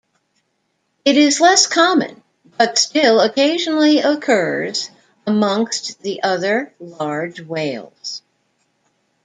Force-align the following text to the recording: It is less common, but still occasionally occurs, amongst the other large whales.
It 1.05 1.15
is 1.15 1.39
less 1.39 1.67
common, 1.67 2.23
but 2.57 2.79
still 2.79 3.19
occasionally 3.21 3.99
occurs, 3.99 4.89
amongst 5.27 6.01
the 6.01 6.23
other 6.23 6.73
large 6.79 7.39
whales. 7.39 8.23